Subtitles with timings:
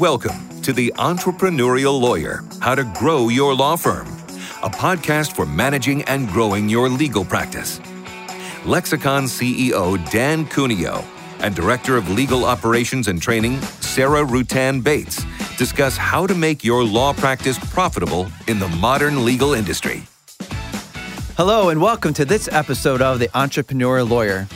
[0.00, 4.06] Welcome to The Entrepreneurial Lawyer How to Grow Your Law Firm,
[4.62, 7.82] a podcast for managing and growing your legal practice.
[8.64, 11.04] Lexicon CEO Dan Cuneo
[11.40, 15.22] and Director of Legal Operations and Training Sarah Ruttan Bates
[15.58, 20.04] discuss how to make your law practice profitable in the modern legal industry.
[21.36, 24.48] Hello, and welcome to this episode of The Entrepreneurial Lawyer.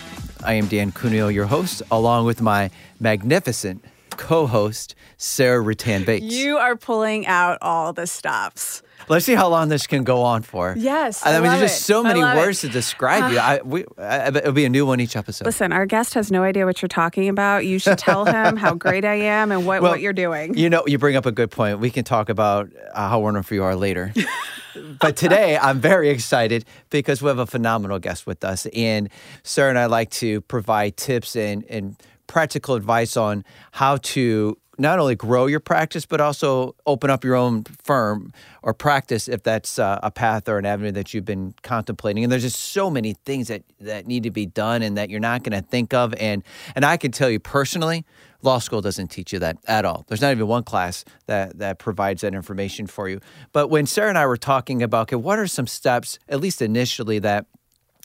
[0.43, 3.85] I am Dan Cuneo, your host, along with my magnificent
[4.17, 6.25] co host, Sarah Ruttan Bates.
[6.35, 8.83] You are pulling out all the stops.
[9.09, 10.75] Let's see how long this can go on for.
[10.79, 12.69] Yes, I, I mean, there's just so many words it.
[12.69, 13.39] to describe you.
[13.39, 15.45] I, we, I, it'll be a new one each episode.
[15.45, 17.67] Listen, our guest has no idea what you're talking about.
[17.67, 20.57] You should tell him how great I am and what, Well, what you're doing.
[20.57, 21.81] You know, you bring up a good point.
[21.81, 24.13] We can talk about uh, how wonderful you are later.
[25.01, 28.67] but today, I'm very excited because we have a phenomenal guest with us.
[28.75, 29.11] And
[29.43, 31.97] Sarah and I like to provide tips and, and
[32.27, 37.35] practical advice on how to not only grow your practice, but also open up your
[37.35, 41.55] own firm or practice if that's uh, a path or an avenue that you've been
[41.63, 42.25] contemplating.
[42.25, 45.21] And there's just so many things that, that need to be done and that you're
[45.21, 46.15] not going to think of.
[46.15, 46.43] And,
[46.75, 48.05] and I can tell you personally,
[48.43, 50.05] law school doesn't teach you that at all.
[50.09, 53.21] There's not even one class that, that provides that information for you.
[53.53, 56.61] But when Sarah and I were talking about, okay, what are some steps, at least
[56.61, 57.47] initially, that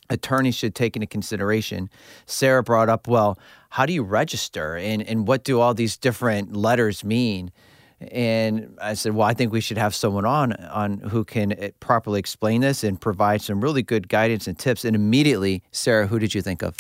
[0.10, 1.90] attorneys should take into consideration.
[2.26, 3.38] Sarah brought up, well,
[3.70, 7.52] how do you register and, and what do all these different letters mean?
[8.12, 11.72] And I said, well, I think we should have someone on on who can eh,
[11.82, 14.86] properly explain this and provide some really good guidance and tips.
[14.86, 16.76] And immediately, Sarah, who did you think of?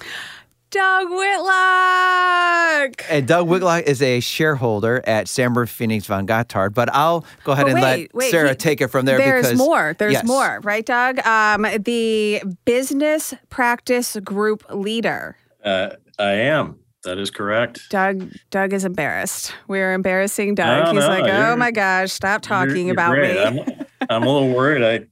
[0.71, 3.03] Doug Whitlock.
[3.09, 6.73] And Doug Whitlock is a shareholder at Sandberg Phoenix Von Gontard.
[6.73, 9.17] But I'll go ahead But and wait, let wait, Sarah he- take it from there.
[9.17, 9.95] There's because, more.
[9.97, 10.25] There's Yes.
[10.25, 11.25] more, right, Doug?
[11.25, 15.37] Um, the business practice group leader.
[15.63, 16.79] Uh, I am.
[17.03, 17.89] That is correct.
[17.89, 19.53] Doug Doug is embarrassed.
[19.67, 20.85] We're embarrassing Doug.
[20.85, 23.35] No, He's no, like, oh my gosh, stop talking You're- you're about great.
[23.35, 23.41] me.
[23.41, 24.83] I'm, I'm a little worried.
[24.83, 25.05] I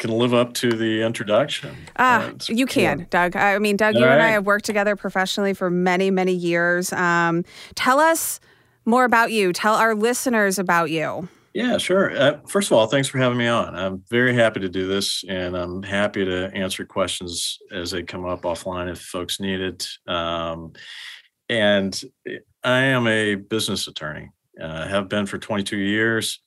[0.00, 1.76] can live up to the introduction.
[1.96, 3.36] Ah, Uh, you can, Doug.
[3.36, 6.92] I mean, Doug, All you and I have worked together professionally for many, many years.
[6.92, 7.44] Um,
[7.74, 8.40] tell us
[8.86, 9.52] more about you.
[9.52, 11.28] Tell our listeners about you.
[11.52, 12.16] Yeah, sure.
[12.16, 13.74] Uh, first of all, thanks for having me on.
[13.74, 18.24] I'm very happy to do this, and I'm happy to answer questions as they come
[18.24, 19.86] up offline if folks need it.
[20.06, 20.72] Um,
[21.48, 22.00] and
[22.64, 24.30] I am a business attorney.
[24.60, 26.40] Uh, have been for 22 years.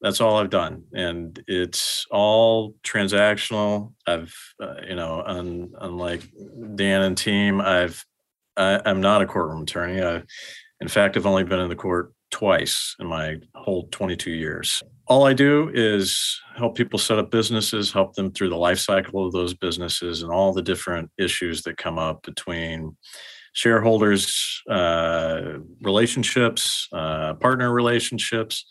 [0.00, 3.92] That's all I've done, and it's all transactional.
[4.06, 6.22] I've, uh, you know, un, unlike
[6.74, 8.02] Dan and team, I've
[8.56, 10.02] I, I'm not a courtroom attorney.
[10.02, 10.22] I,
[10.80, 14.82] in fact, I've only been in the court twice in my whole 22 years.
[15.06, 19.26] All I do is help people set up businesses, help them through the life cycle
[19.26, 22.96] of those businesses and all the different issues that come up between
[23.52, 28.64] shareholders, uh, relationships, uh, partner relationships,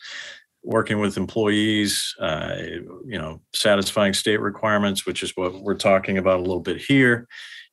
[0.62, 2.54] working with employees, uh,
[3.06, 7.26] you know, satisfying state requirements, which is what we're talking about a little bit here,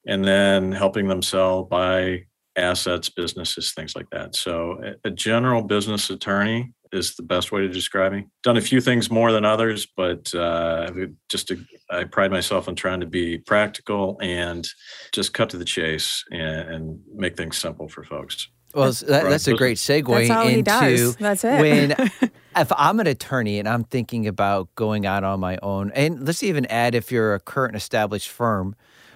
[0.06, 2.24] and then helping them sell, buy
[2.56, 4.36] assets, businesses, things like that.
[4.36, 8.26] So, a, a general business attorney is the best way to describe me.
[8.44, 10.90] Done a few things more than others, but uh,
[11.30, 14.68] just to, I pride myself on trying to be practical and
[15.12, 18.48] just cut to the chase and, and make things simple for folks.
[18.74, 21.16] Well, that, that's a great segue That's all he into does.
[21.16, 21.62] That's it.
[21.62, 21.96] when
[22.62, 26.44] if I'm an attorney and I'm thinking about going out on my own, and let's
[26.44, 28.76] even add if you're a current established firm,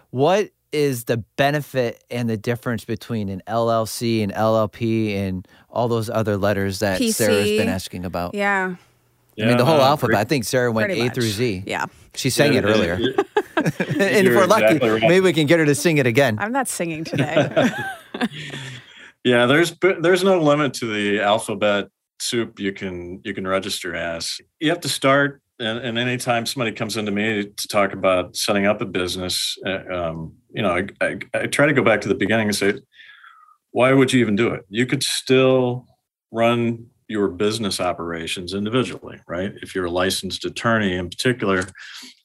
[0.10, 6.10] what is the benefit and the difference between an LLC and LLP and all those
[6.10, 8.34] other letters that Sarah's been asking about?
[8.36, 8.76] Yeah,
[9.40, 10.18] I mean, the whole uh, alphabet.
[10.18, 11.14] I think Sarah went A much.
[11.14, 11.64] through Z.
[11.66, 11.86] Yeah.
[12.16, 12.98] She sang it Yeah, earlier.
[13.00, 13.28] it-
[13.58, 15.02] and if you're we're lucky, right.
[15.02, 16.38] maybe we can get her to sing it again.
[16.40, 17.70] I'm not singing today.
[19.24, 21.90] Yeah, there's there's no limit to the alphabet
[22.22, 24.40] soup you can you can register as.
[24.60, 28.66] You have to start, and, and anytime somebody comes into me to talk about setting
[28.66, 32.08] up a business, uh, um, you know, I, I, I try to go back to
[32.08, 32.74] the beginning and say,
[33.72, 34.66] why would you even do it?
[34.70, 35.88] You could still
[36.32, 39.52] run your business operations individually, right?
[39.62, 41.60] If you're a licensed attorney in particular,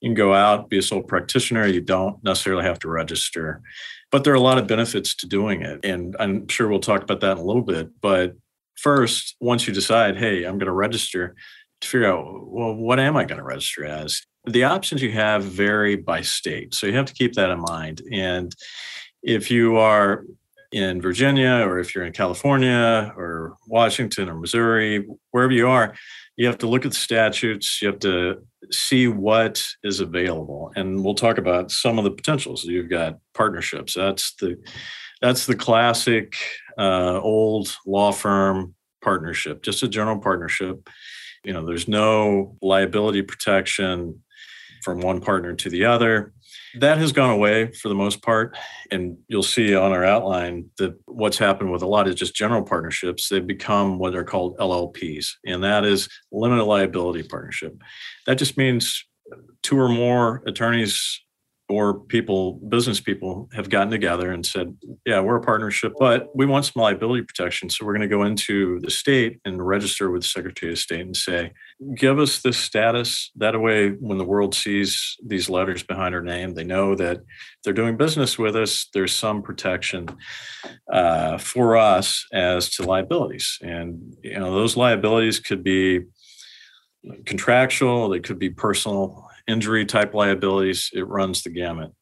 [0.00, 1.66] you can go out, be a sole practitioner.
[1.66, 3.62] You don't necessarily have to register
[4.10, 7.02] but there are a lot of benefits to doing it and i'm sure we'll talk
[7.02, 8.34] about that in a little bit but
[8.76, 11.34] first once you decide hey i'm going to register
[11.80, 14.22] to figure out well what am i going to register as?
[14.48, 18.02] The options you have vary by state so you have to keep that in mind.
[18.12, 18.54] And
[19.22, 20.24] if you are
[20.72, 25.94] in virginia or if you're in california or washington or missouri wherever you are
[26.36, 28.36] you have to look at the statutes you have to
[28.70, 30.72] see what is available.
[30.76, 32.64] And we'll talk about some of the potentials.
[32.64, 33.94] You've got partnerships.
[33.94, 34.58] That's the
[35.22, 36.36] that's the classic
[36.78, 40.88] uh, old law firm partnership, just a general partnership.
[41.44, 44.22] You know, there's no liability protection
[44.82, 46.32] from one partner to the other.
[46.78, 48.56] That has gone away for the most part.
[48.90, 52.62] And you'll see on our outline that what's happened with a lot of just general
[52.62, 57.80] partnerships, they've become what are called LLPs, and that is limited liability partnership.
[58.26, 59.04] That just means
[59.62, 61.20] two or more attorneys
[61.68, 66.46] or people, business people, have gotten together and said, Yeah, we're a partnership, but we
[66.46, 67.68] want some liability protection.
[67.70, 71.00] So we're going to go into the state and register with the Secretary of State
[71.00, 71.52] and say,
[71.96, 73.30] Give us this status.
[73.36, 77.22] That way, when the world sees these letters behind our name, they know that
[77.64, 78.88] they're doing business with us.
[78.94, 80.08] There's some protection
[80.92, 83.58] uh, for us as to liabilities.
[83.60, 86.02] And, you know, those liabilities could be
[87.24, 91.92] contractual, they could be personal injury type liabilities, it runs the gamut.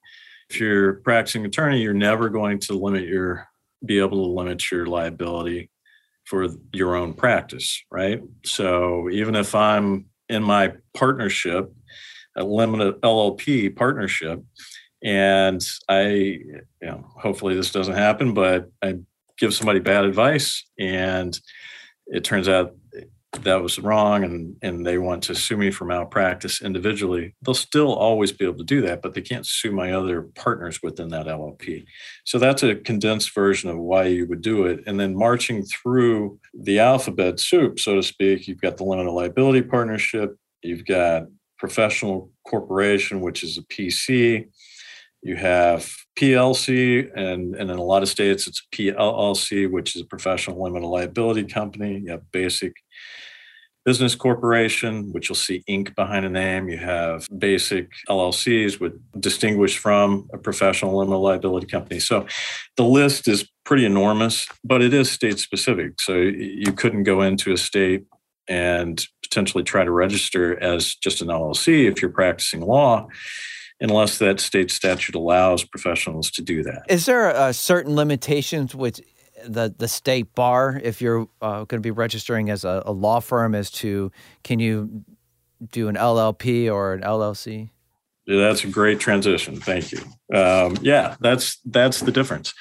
[0.51, 3.49] If you're practicing attorney, you're never going to limit your
[3.85, 5.71] be able to limit your liability
[6.25, 8.23] for your own practice, right?
[8.45, 11.71] So even if I'm in my partnership,
[12.37, 14.43] a limited LLP partnership,
[15.03, 18.95] and I, you know, hopefully this doesn't happen, but I
[19.39, 21.39] give somebody bad advice and
[22.07, 22.75] it turns out
[23.43, 27.93] that was wrong and and they want to sue me for malpractice individually they'll still
[27.93, 31.27] always be able to do that but they can't sue my other partners within that
[31.27, 31.85] llp
[32.25, 36.39] so that's a condensed version of why you would do it and then marching through
[36.55, 41.25] the alphabet soup so to speak you've got the limited liability partnership you've got
[41.59, 44.47] professional corporation which is a pc
[45.25, 50.05] you have PLC, and, and in a lot of states, it's PLLC, which is a
[50.05, 52.03] professional limited liability company.
[52.05, 52.75] You have basic
[53.85, 55.95] business corporation, which you'll see Inc.
[55.95, 56.69] behind a name.
[56.69, 62.01] You have basic LLCs, with distinguished from a professional limited liability company.
[62.01, 62.27] So
[62.77, 66.01] the list is pretty enormous, but it is state specific.
[66.01, 68.05] So you couldn't go into a state
[68.49, 73.07] and potentially try to register as just an LLC if you're practicing law
[73.81, 76.83] unless that state statute allows professionals to do that.
[76.89, 79.01] Is there a certain limitations with
[79.47, 83.21] the the state bar if you're uh, going to be registering as a, a, law
[83.21, 84.11] firm as to
[84.43, 85.05] can you
[85.71, 87.71] do an LLP or an LLC?
[88.27, 89.61] That's a great transition.
[89.61, 90.01] Thank you.
[90.35, 92.55] Um, yeah, that's that's the difference.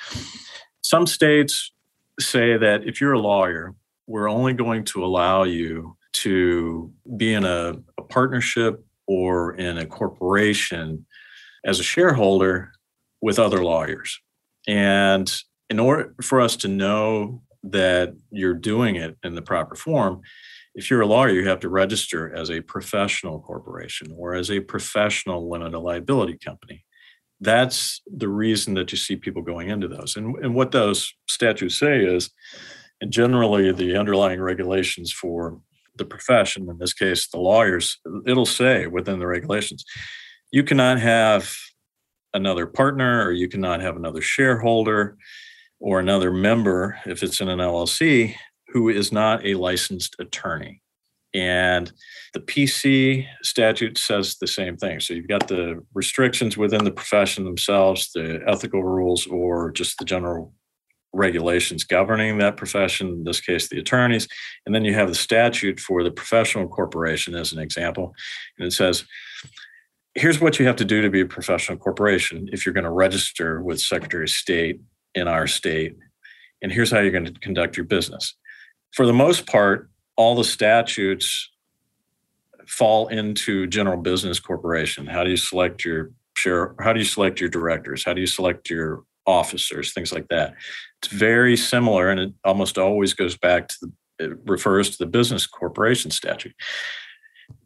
[0.82, 1.72] Some states
[2.20, 3.74] say that if you're a lawyer,
[4.08, 9.86] we're only going to allow you to be in a, a partnership or in a
[9.86, 11.06] corporation
[11.66, 12.72] as a shareholder
[13.22, 14.20] with other lawyers.
[14.68, 15.34] And
[15.74, 20.22] in order for us to know that you're doing it in the proper form,
[20.76, 24.60] if you're a lawyer, you have to register as a professional corporation or as a
[24.60, 26.86] professional limited liability company.
[27.42, 30.16] That's the reason that you see people going into those.
[30.16, 32.30] And, and what those statutes say is,
[33.02, 35.60] and generally the underlying regulations for
[35.96, 39.84] the profession, in this case, the lawyers, it'll say within the regulations,
[40.52, 41.52] you cannot have
[42.36, 45.18] another partner or you cannot have another shareholder
[45.84, 48.36] or another member, if it's in an LLC,
[48.70, 50.82] who is not a licensed attorney.
[51.34, 51.92] And
[52.34, 55.02] the PC statute says the same thing.
[55.02, 60.06] So you've got the restrictions within the profession themselves, the ethical rules, or just the
[60.06, 60.54] general
[61.12, 64.30] regulations governing that profession, in this case, the attorneys.
[64.66, 68.14] And then you have the statute for the professional corporation, as an example.
[68.58, 69.04] And it says,
[70.16, 72.90] here's what you have to do to be a professional corporation if you're going to
[72.90, 74.80] register with Secretary of State
[75.16, 75.98] in our state.
[76.62, 78.36] And here's how you're going to conduct your business.
[78.94, 81.50] For the most part, all the statutes
[82.68, 85.06] fall into general business corporation.
[85.06, 86.76] How do you select your share?
[86.80, 88.04] How do you select your directors?
[88.06, 89.94] How do you select your officers?
[89.94, 90.56] Things like that.
[91.02, 93.92] It's very similar, and it almost always goes back to the.
[94.20, 96.54] It refers to the business corporation statute.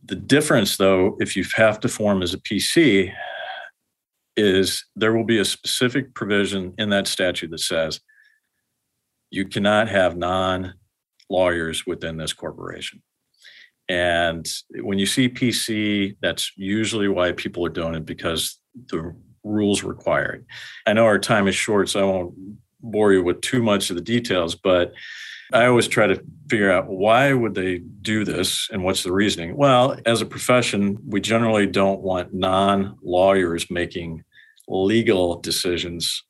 [0.05, 3.13] The difference, though, if you have to form as a PC,
[4.37, 7.99] is there will be a specific provision in that statute that says
[9.31, 10.75] you cannot have non
[11.29, 13.01] lawyers within this corporation.
[13.89, 14.47] And
[14.81, 19.13] when you see PC, that's usually why people are doing it because the
[19.43, 20.45] rules require it.
[20.85, 22.33] I know our time is short, so I won't
[22.81, 24.93] bore you with too much of the details, but
[25.53, 29.55] I always try to figure out why would they do this and what's the reasoning.
[29.55, 34.23] Well, as a profession, we generally don't want non-lawyers making
[34.67, 36.23] legal decisions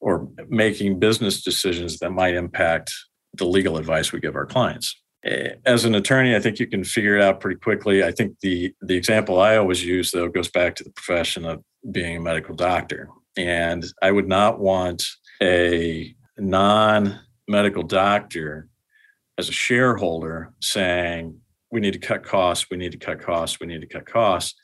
[0.00, 2.92] or making business decisions that might impact
[3.34, 4.94] the legal advice we give our clients.
[5.24, 8.04] Eh, as an attorney, I think you can figure it out pretty quickly.
[8.04, 11.62] I think the the example I always use though goes back to the profession of
[11.90, 13.08] being a medical doctor.
[13.36, 15.04] And I would not want
[15.42, 18.68] a non medical doctor
[19.38, 21.38] as a shareholder saying,
[21.70, 24.54] we need to cut costs, we need to cut costs, we need to cut costs.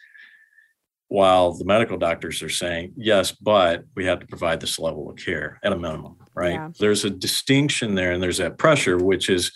[1.13, 5.17] While the medical doctors are saying, yes, but we have to provide this level of
[5.17, 6.55] care at a minimum, right?
[6.55, 6.71] Yeah.
[6.79, 9.53] There's a distinction there and there's that pressure, which is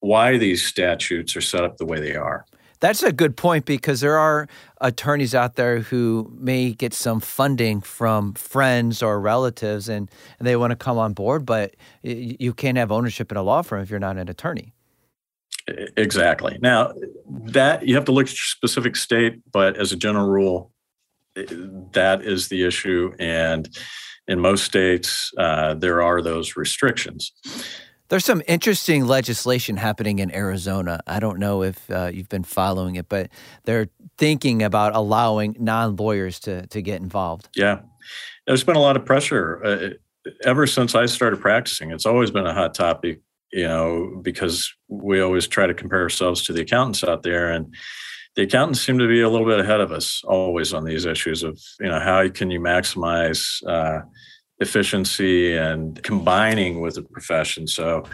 [0.00, 2.44] why these statutes are set up the way they are.
[2.80, 4.48] That's a good point because there are
[4.80, 10.10] attorneys out there who may get some funding from friends or relatives and,
[10.40, 13.62] and they want to come on board, but you can't have ownership in a law
[13.62, 14.72] firm if you're not an attorney.
[15.96, 16.58] Exactly.
[16.60, 16.92] Now,
[17.28, 20.74] that you have to look at your specific state, but as a general rule, i-
[21.92, 23.12] that is the issue.
[23.18, 23.68] And
[24.28, 27.32] in most states, uh, there are those restrictions.
[28.08, 31.00] There's some interesting legislation happening in Arizona.
[31.06, 33.30] I don't know if uh, you've been following it, but
[33.64, 37.48] they're thinking about allowing non lawyers to, to get involved.
[37.56, 37.80] Yeah.
[38.46, 41.90] There's been a lot of pressure uh, ever since I started practicing.
[41.90, 43.20] It's always been a hot topic,
[43.52, 47.50] you know, because we always try to compare ourselves to the accountants out there.
[47.50, 47.74] And
[48.36, 51.42] the accountants seem to be a little bit ahead of us always on these issues
[51.42, 54.02] of, you know, how can you maximize uh,
[54.58, 57.66] efficiency and combining with the profession.
[57.66, 58.04] So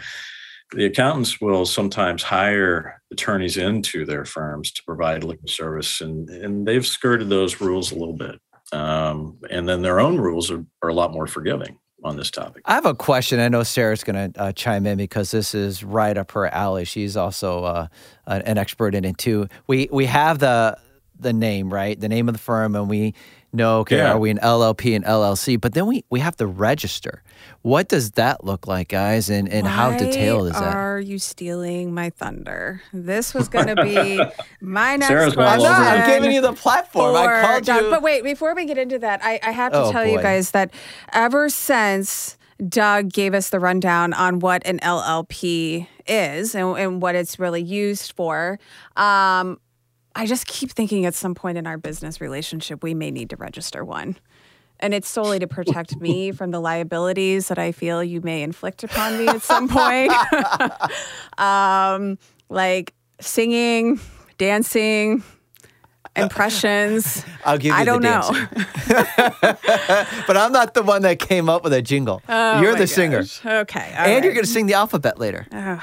[0.71, 6.65] the accountants will sometimes hire attorneys into their firms to provide legal service, and, and
[6.65, 8.39] they've skirted those rules a little bit.
[8.71, 12.63] Um, and then their own rules are, are a lot more forgiving on this topic.
[12.65, 13.39] I have a question.
[13.39, 16.85] I know Sarah's going to uh, chime in because this is right up her alley.
[16.85, 17.87] She's also uh,
[18.27, 19.47] an expert in it too.
[19.67, 20.77] We we have the
[21.19, 23.13] the name right, the name of the firm, and we
[23.53, 24.13] know okay, Yeah.
[24.13, 25.59] are we an LLP and LLC?
[25.59, 27.23] But then we we have to register.
[27.61, 29.29] What does that look like, guys?
[29.29, 30.75] And and how detailed is that?
[30.75, 32.81] Are you stealing my thunder?
[32.91, 34.19] This was going to be
[34.61, 35.65] my next Sarah's I'm question.
[35.65, 35.97] all not.
[35.99, 37.15] I'm giving you the platform.
[37.15, 37.83] I called Doug.
[37.85, 37.89] you.
[37.89, 40.51] But wait, before we get into that, I, I have to Oh, tell you guys
[40.51, 40.71] that
[41.13, 42.37] ever since
[42.69, 47.61] Doug gave us the rundown on what an LLP is and, and what it's really
[47.61, 48.59] used for,
[48.95, 49.59] um,
[50.15, 53.35] I just keep thinking at some point in our business relationship, we may need to
[53.35, 54.17] register one.
[54.79, 58.83] And it's solely to protect me from the liabilities that I feel you may inflict
[58.83, 60.11] upon me at some point.
[61.39, 62.17] um,
[62.49, 63.99] like singing,
[64.37, 65.23] dancing,
[66.15, 67.23] impressions.
[67.45, 68.29] I'll give you I the don't know.
[70.27, 72.21] but I'm not the one that came up with a jingle.
[72.29, 73.23] Oh you're the singer.
[73.45, 73.93] Okay.
[73.95, 75.47] And you're going to sing the alphabet later.
[75.51, 75.81] Ugh,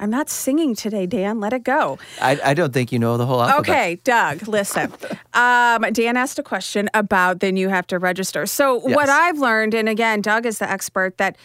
[0.00, 1.40] I'm not singing today, Dan.
[1.40, 1.98] Let it go.
[2.22, 3.68] I, I don't think you know the whole alphabet.
[3.68, 4.92] Okay, Doug, listen.
[5.34, 8.46] Um, Dan asked a question about then you have to register.
[8.46, 11.36] So, what I've learned, and again, Doug is the expert, that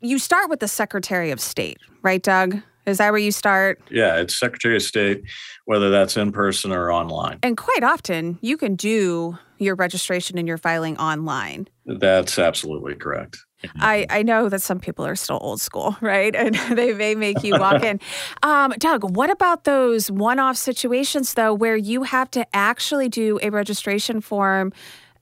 [0.00, 2.60] you start with the Secretary of State, right, Doug?
[2.86, 3.80] Is that where you start?
[3.90, 5.22] Yeah, it's Secretary of State,
[5.64, 7.38] whether that's in person or online.
[7.42, 11.68] And quite often, you can do your registration and your filing online.
[11.84, 13.38] That's absolutely correct.
[13.76, 16.34] I, I know that some people are still old school, right?
[16.34, 18.00] And they may make you walk in.
[18.42, 23.38] Um, Doug, what about those one off situations, though, where you have to actually do
[23.42, 24.72] a registration form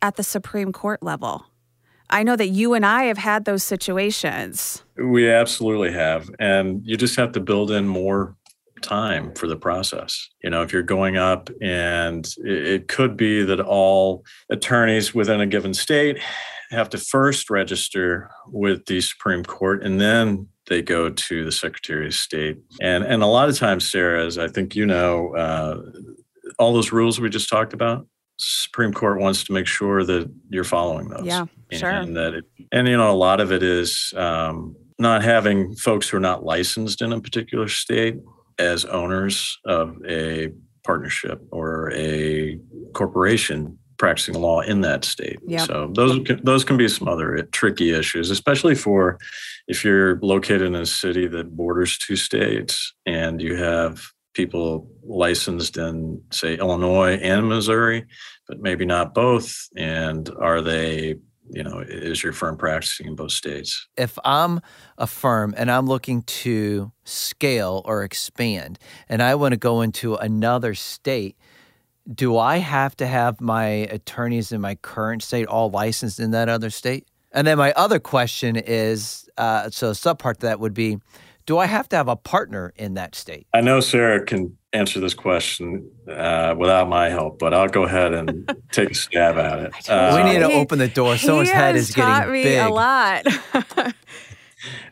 [0.03, 1.47] at the Supreme Court level?
[2.11, 4.85] I know that you and I have had those situations.
[4.97, 6.31] We absolutely have.
[6.39, 8.37] And you just have to build in more
[8.83, 10.29] time for the process.
[10.43, 15.41] You know, if you're going up and it, it could be that all attorneys within
[15.41, 16.19] a given state
[16.75, 22.07] have to first register with the Supreme Court and then they go to the Secretary
[22.07, 22.59] of State.
[22.81, 25.83] And and a lot of times, Sarah, as I think you know, uh,
[26.59, 28.07] all those rules we just talked about,
[28.39, 31.27] Supreme Court wants to make sure that you're following those.
[31.27, 31.91] Yeah, sure.
[31.91, 36.09] And that it, and you know, a lot of it is um, not having folks
[36.09, 38.17] who are not licensed in a particular state
[38.59, 40.53] as owners of a
[40.85, 42.59] partnership or a
[42.93, 45.39] corporation practicing law in that state.
[45.47, 45.67] Yep.
[45.67, 49.19] So those can, those can be some other tricky issues, especially for
[49.67, 54.03] if you're located in a city that borders two states and you have
[54.35, 58.05] people licensed in say Illinois and Missouri,
[58.47, 59.71] but maybe not both.
[59.75, 61.15] And are they,
[61.49, 63.89] you know, is your firm practicing in both states?
[63.97, 64.61] if I'm
[64.99, 70.17] a firm and I'm looking to scale or expand and I want to go into
[70.17, 71.39] another state,
[72.13, 76.49] do I have to have my attorneys in my current state all licensed in that
[76.49, 77.07] other state?
[77.33, 80.99] And then my other question is uh, so, a subpart to that would be
[81.47, 83.47] do I have to have a partner in that state?
[83.53, 88.15] I know Sarah can answer this question uh, without my help, but I'll go ahead
[88.15, 89.73] and take a stab at it.
[89.87, 91.17] we Uh, need to open the door.
[91.19, 92.61] Someone's he head has is taught getting me big.
[92.61, 93.27] a lot.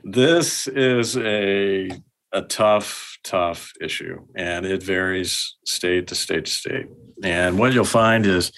[0.04, 1.90] this is a
[2.32, 6.86] a tough, tough issue, and it varies state to state to state.
[7.22, 8.52] And what you'll find is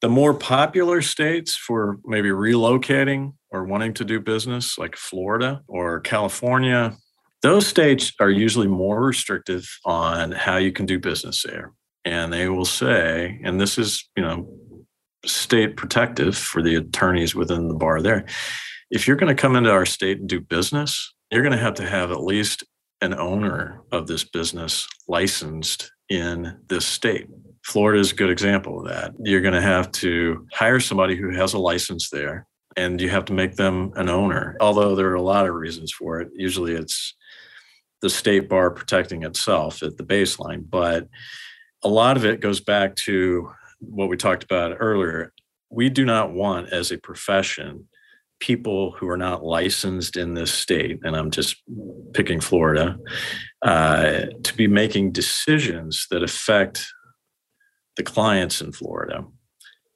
[0.00, 6.00] the more popular states for maybe relocating or wanting to do business, like Florida or
[6.00, 6.96] California,
[7.42, 11.72] Those states are usually more restrictive on how you can do business there.
[12.04, 14.48] And they will say, and this is, you know,
[15.24, 18.24] state protective for the attorneys within the bar there.
[18.90, 21.74] If you're going to come into our state and do business, you're going to have
[21.74, 22.64] to have at least
[23.00, 27.26] an owner of this business licensed in this state.
[27.64, 29.12] Florida is a good example of that.
[29.20, 33.24] You're going to have to hire somebody who has a license there and you have
[33.26, 34.56] to make them an owner.
[34.60, 36.28] Although there are a lot of reasons for it.
[36.34, 37.14] Usually it's
[38.00, 41.08] the state bar protecting itself at the baseline, but
[41.82, 43.50] a lot of it goes back to
[43.80, 45.32] what we talked about earlier.
[45.70, 47.88] We do not want as a profession
[48.40, 51.56] people who are not licensed in this state, and I'm just
[52.14, 52.96] picking Florida,
[53.62, 56.86] uh, to be making decisions that affect
[57.96, 59.24] the clients in Florida.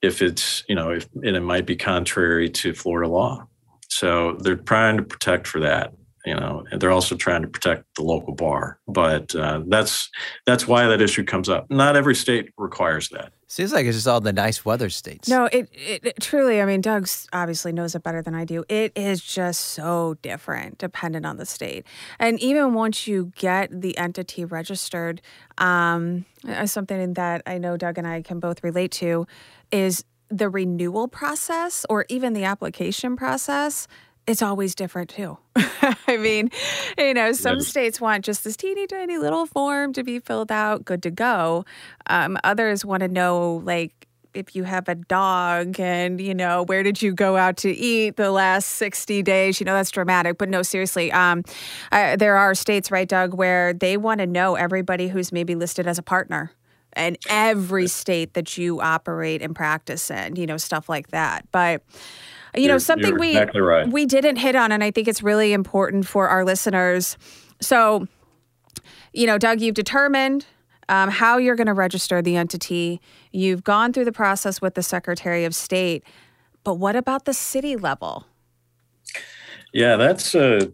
[0.03, 3.47] If it's, you know, if and it might be contrary to Florida law.
[3.89, 5.93] So they're trying to protect for that
[6.25, 8.79] you know and they're also trying to protect the local bar.
[8.87, 10.11] But uh, that's
[10.47, 11.71] that's why that issue comes up.
[11.71, 13.33] Not every state requires that.
[13.49, 15.29] Seems like it's just all the nice weather states.
[15.29, 18.65] No it, it, it truly i mean doug obviously knows it better than i do.
[18.69, 21.87] It is just so different dependent on the state.
[22.19, 25.21] And even once you get the entity registered
[25.59, 26.25] um,
[26.65, 29.27] something that i know doug and i can both relate to
[29.71, 33.87] is the renewal process or even the application process
[34.27, 35.39] it's always different too.
[36.07, 36.51] I mean,
[36.99, 40.85] you know, some states want just this teeny tiny little form to be filled out,
[40.85, 41.65] good to go.
[42.07, 46.83] Um, others want to know, like, if you have a dog and, you know, where
[46.83, 49.61] did you go out to eat the last 60 days?
[49.61, 50.39] You know, that's dramatic.
[50.39, 51.43] But no, seriously, um,
[51.91, 55.87] I, there are states, right, Doug, where they want to know everybody who's maybe listed
[55.87, 56.51] as a partner
[56.95, 61.47] and every state that you operate and practice in, you know, stuff like that.
[61.53, 61.83] But,
[62.55, 63.89] you know, something we exactly right.
[63.89, 67.17] we didn't hit on, and I think it's really important for our listeners.
[67.61, 68.07] So,
[69.13, 70.47] you know, Doug, you've determined
[70.89, 73.01] um, how you're going to register the entity.
[73.31, 76.05] You've gone through the process with the Secretary of State,
[76.65, 78.27] but what about the city level?
[79.73, 80.71] Yeah, that's a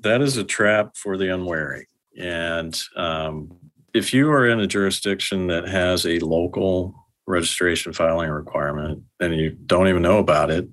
[0.00, 1.88] that is a trap for the unwary.
[2.16, 3.56] And um,
[3.94, 6.94] if you are in a jurisdiction that has a local
[7.28, 10.68] registration filing requirement and you don't even know about it,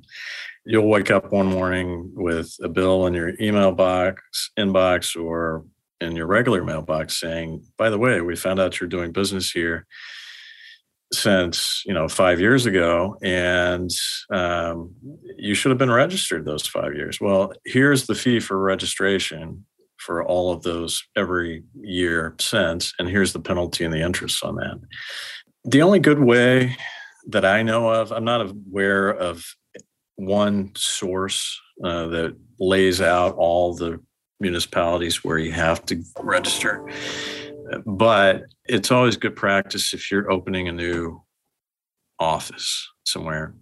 [0.65, 5.65] you'll wake up one morning with a bill in your email box, inbox, or
[6.02, 9.86] in your regular mailbox saying, by the way, we found out you're doing business here
[11.13, 13.91] since you know five years ago and
[14.32, 14.91] um,
[15.38, 17.22] you should have been registered those five years.
[17.22, 19.65] Well here's the fee for registration
[19.98, 24.56] for all of those every year since and here's the penalty and the interest on
[24.56, 24.80] that
[25.65, 26.78] the only good way
[27.28, 29.43] that I know of, I'm not aware of
[30.15, 33.99] one source uh, that lays out all the
[34.39, 36.88] municipalities where you have to register.
[37.86, 41.23] But it's always good practice if you're opening a new
[42.19, 43.56] office somewhere,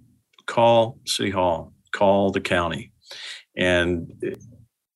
[0.46, 2.92] call City Hall, call the county,
[3.56, 4.12] and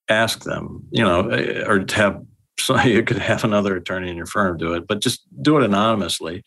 [0.10, 1.30] ask them, you know,
[1.65, 2.22] or have
[2.60, 5.63] so you could have another attorney in your firm do it, but just do it
[5.63, 6.43] anonymously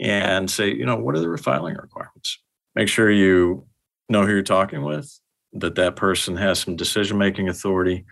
[0.00, 2.38] and say, you know, what are the filing requirements?
[2.74, 3.66] Make sure you
[4.08, 5.20] know who you're talking with,
[5.52, 8.04] that that person has some decision making authority,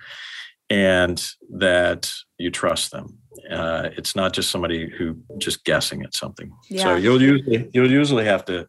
[0.71, 3.19] and that you trust them.
[3.51, 6.53] Uh, it's not just somebody who just guessing at something.
[6.69, 6.83] Yeah.
[6.83, 8.67] So you'll usually you'll usually have to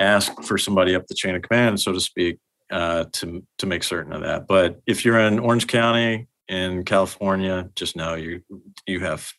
[0.00, 2.38] ask for somebody up the chain of command, so to speak,
[2.70, 4.46] uh, to to make certain of that.
[4.46, 8.42] But if you're in Orange County in California, just know you
[8.86, 9.32] you have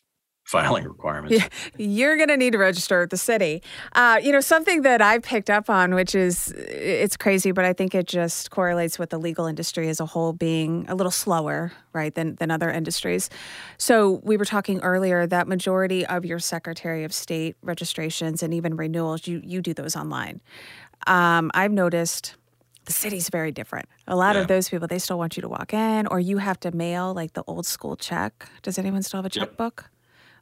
[0.48, 1.46] filing requirements.
[1.76, 3.62] You're going to need to register at the city.
[3.92, 7.74] Uh, you know, something that I picked up on, which is it's crazy, but I
[7.74, 11.72] think it just correlates with the legal industry as a whole being a little slower,
[11.92, 13.28] right, than than other industries.
[13.76, 18.74] So we were talking earlier that majority of your Secretary of State registrations and even
[18.76, 20.40] renewals, you you do those online.
[21.06, 22.36] Um, I've noticed
[22.86, 23.86] the city's very different.
[24.06, 24.40] A lot yeah.
[24.42, 27.12] of those people, they still want you to walk in, or you have to mail
[27.12, 28.48] like the old school check.
[28.62, 29.84] Does anyone still have a checkbook?
[29.84, 29.90] Yep.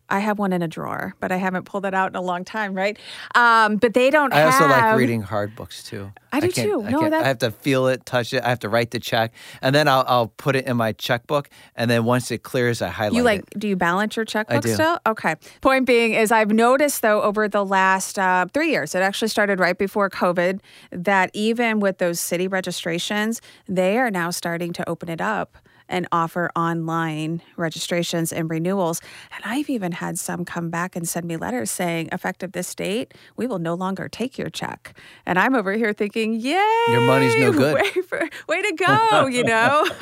[0.09, 2.45] I have one in a drawer, but I haven't pulled it out in a long
[2.45, 2.97] time, right?
[3.35, 4.33] Um, but they don't.
[4.33, 4.55] I have...
[4.55, 6.13] also like reading hard books too.
[6.33, 6.85] I do I too.
[6.87, 7.25] I no, that...
[7.25, 8.43] I have to feel it, touch it.
[8.43, 11.49] I have to write the check, and then I'll, I'll put it in my checkbook.
[11.75, 13.17] And then once it clears, I highlight.
[13.17, 13.41] You like?
[13.41, 13.59] It.
[13.59, 14.75] Do you balance your checkbook I do.
[14.75, 14.99] still?
[15.07, 15.35] Okay.
[15.61, 19.59] Point being is, I've noticed though over the last uh, three years, it actually started
[19.59, 25.09] right before COVID, that even with those city registrations, they are now starting to open
[25.09, 25.57] it up
[25.89, 29.01] and offer online registrations and renewals.
[29.35, 33.15] And I've even had some come back and send me letters saying, effective this date,
[33.37, 34.99] we will no longer take your check.
[35.25, 36.61] And I'm over here thinking, yay!
[36.89, 37.75] Your money's no good.
[37.75, 39.87] Way, for, way to go, you know?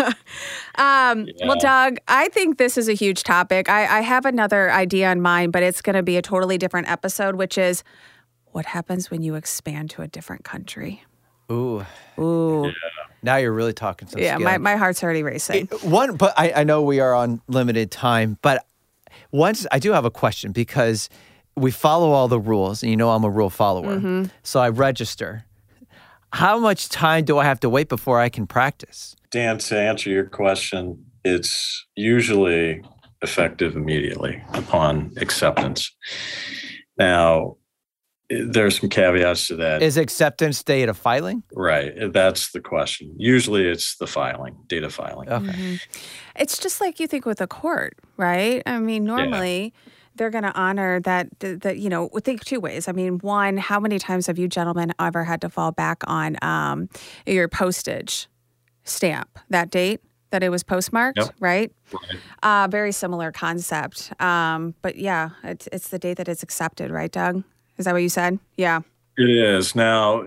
[0.77, 1.47] um, Yeah.
[1.47, 3.68] Well, Doug, I think this is a huge topic.
[3.68, 6.88] I, I have another idea in mind, but it's going to be a totally different
[6.90, 7.85] episode, which is
[8.53, 11.03] what happens when you expand to a different country?
[11.51, 11.85] Ooh,
[12.18, 12.73] Ooh,
[13.24, 14.44] now you're really talking some yeah, skill.
[14.44, 15.66] my, my heart's already racing.
[15.82, 18.64] One, but I, I know we are on limited time, but
[19.32, 21.08] once I do have a question because
[21.56, 23.96] we follow all the rules, and you know I'm a rule follower.
[23.96, 24.24] Mm-hmm.
[24.42, 25.44] So I register.
[26.32, 29.14] How much time do I have to wait before I can practice?
[29.30, 32.82] Dan, to answer your question, it's usually
[33.22, 35.94] effective immediately upon acceptance.
[36.98, 37.63] Now, i-
[38.30, 39.82] there's some caveats to that.
[39.82, 41.42] Is acceptance date of filing?
[41.54, 41.92] right.
[42.12, 43.14] That's the question.
[43.18, 45.28] Usually it's the filing, data filing.
[45.28, 45.46] Okay.
[45.52, 45.80] Mhm.
[46.37, 48.62] It's just like you think with a court, right?
[48.66, 49.72] I mean, normally
[50.16, 52.87] they're going to honor that, the, the, you know, think two ways.
[52.88, 56.37] I mean, one, how many times have you gentlemen ever had to fall back on
[56.40, 56.88] um,
[57.26, 58.28] your postage
[58.84, 61.34] stamp, that date that it was postmarked, Yep.
[61.40, 61.72] right?
[61.92, 62.18] Right.
[62.42, 64.12] Uh, very similar concept.
[64.20, 67.42] Um, but yeah, it's, it's the date that it's accepted, right, Doug?
[67.78, 68.38] Is that what you said?
[68.56, 68.80] Yeah.
[69.16, 69.74] It is.
[69.74, 70.24] Now,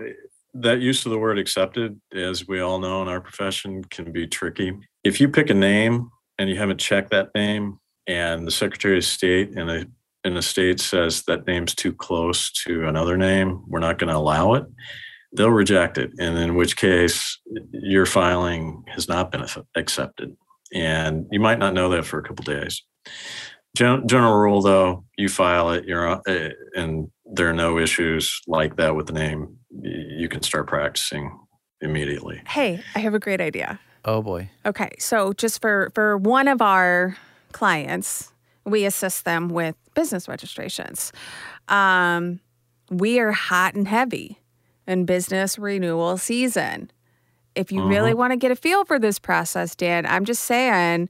[0.54, 4.26] that use of the word accepted, as we all know in our profession, can be
[4.26, 4.72] tricky.
[5.04, 9.04] If you pick a name and you haven't checked that name, and the Secretary of
[9.04, 9.84] State in a
[10.24, 14.16] in a state says that name's too close to another name, we're not going to
[14.16, 14.64] allow it.
[15.32, 17.38] They'll reject it, and in which case
[17.70, 19.44] your filing has not been
[19.76, 20.36] accepted,
[20.74, 22.82] and you might not know that for a couple days.
[23.76, 28.76] Gen- general rule, though, you file it, you're uh, and there are no issues like
[28.76, 29.58] that with the name.
[29.70, 31.38] You can start practicing
[31.80, 32.42] immediately.
[32.46, 33.78] Hey, I have a great idea.
[34.04, 34.50] Oh boy.
[34.64, 37.16] Okay, so just for for one of our
[37.52, 38.32] clients,
[38.64, 41.12] we assist them with business registrations.
[41.68, 42.40] Um,
[42.90, 44.38] we are hot and heavy
[44.86, 46.90] in business renewal season.
[47.54, 51.08] If you really want to get a feel for this process, Dan, I'm just saying,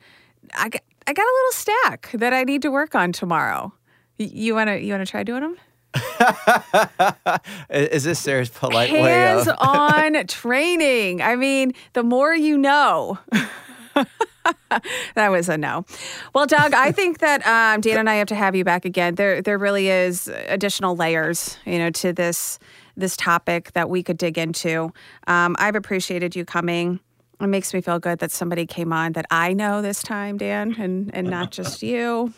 [0.55, 3.73] I got, I got a little stack that I need to work on tomorrow.
[4.17, 5.57] You wanna you wanna try doing them?
[7.71, 9.57] Is this Sarah's polite way Hands of?
[9.61, 11.23] on training.
[11.23, 13.19] I mean, the more you know.
[15.15, 15.85] that was a no.
[16.35, 19.15] Well, Doug, I think that um, Dan and I have to have you back again.
[19.17, 22.59] There, there really is additional layers, you know, to this
[22.97, 24.93] this topic that we could dig into.
[25.29, 26.99] Um, I've appreciated you coming.
[27.41, 30.75] It makes me feel good that somebody came on that I know this time, Dan,
[30.79, 32.33] and and not just you.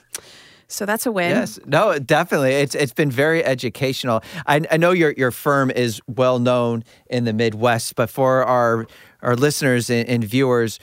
[0.70, 1.30] So that's a win.
[1.30, 2.52] Yes, no, definitely.
[2.52, 4.22] It's it's been very educational.
[4.46, 8.86] I, I know your your firm is well known in the Midwest, but for our
[9.22, 10.78] our listeners and, and viewers,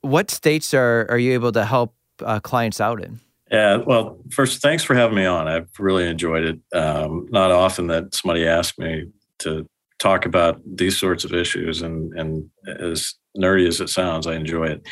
[0.00, 3.20] what states are are you able to help uh, clients out in?
[3.50, 5.48] Yeah, well, first, thanks for having me on.
[5.48, 6.76] I've really enjoyed it.
[6.76, 9.06] Um, not often that somebody asks me
[9.38, 9.66] to
[9.98, 14.66] talk about these sorts of issues, and and as nerdy as it sounds, I enjoy
[14.66, 14.88] it.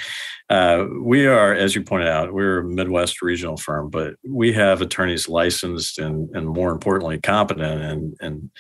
[0.49, 4.81] Uh, we are, as you pointed out, we're a Midwest regional firm, but we have
[4.81, 8.51] attorneys licensed and, and more importantly, competent in, in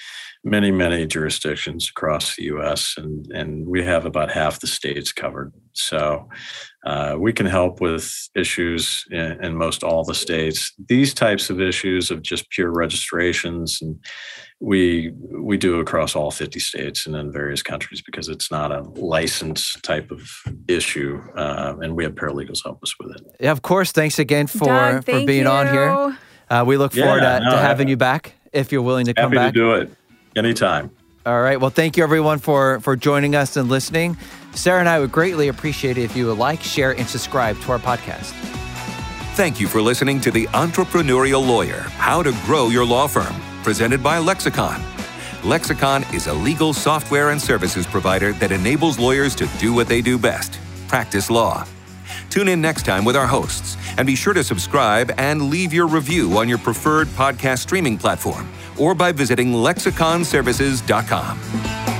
[0.42, 2.94] many, many jurisdictions across the U.S.
[2.96, 5.52] and and we have about half the states covered.
[5.72, 6.28] So
[6.84, 10.72] uh, we can help with issues in, in most all the states.
[10.88, 13.98] These types of issues of just pure registrations and
[14.60, 18.80] we we do across all 50 states and in various countries because it's not a
[18.82, 20.30] license type of
[20.66, 23.92] issue uh, and we have paralegals help us with it Yeah, of course.
[23.92, 26.18] Thanks again for Doug, for thank being on here.
[26.48, 29.32] Uh, we look forward to, no, to having you back if you're willing to come
[29.32, 29.54] happy back.
[29.54, 29.90] to do it
[30.36, 30.90] anytime
[31.26, 31.60] All right.
[31.60, 34.16] Well, thank you everyone for for joining us and listening.
[34.54, 37.72] Sarah and I would greatly appreciate it if you would like, share, and subscribe to
[37.72, 38.32] our podcast.
[39.34, 43.34] Thank you for listening to The Entrepreneurial Lawyer How to Grow Your Law Firm,
[43.66, 44.80] presented by Lexicon.
[45.42, 50.00] Lexicon is a legal software and services provider that enables lawyers to do what they
[50.00, 51.66] do best practice law.
[52.30, 55.88] Tune in next time with our hosts, and be sure to subscribe and leave your
[55.88, 58.48] review on your preferred podcast streaming platform
[58.78, 61.95] or by visiting lexiconservices.com.